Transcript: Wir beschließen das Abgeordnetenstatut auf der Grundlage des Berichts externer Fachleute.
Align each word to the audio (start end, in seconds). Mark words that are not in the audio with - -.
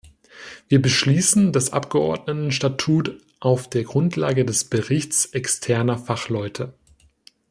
Wir 0.67 0.81
beschließen 0.81 1.53
das 1.53 1.73
Abgeordnetenstatut 1.73 3.21
auf 3.39 3.69
der 3.69 3.83
Grundlage 3.83 4.45
des 4.45 4.63
Berichts 4.63 5.25
externer 5.27 5.99
Fachleute. 5.99 6.73